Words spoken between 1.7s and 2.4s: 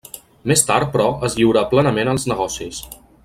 plenament als